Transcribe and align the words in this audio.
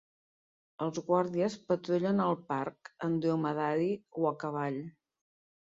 Els 0.85 1.01
guàrdies 1.09 1.57
patrullen 1.73 2.23
el 2.25 2.35
parc 2.49 2.93
en 3.09 3.21
dromedari 3.27 3.95
o 4.23 4.31
a 4.33 4.35
cavall. 4.47 4.83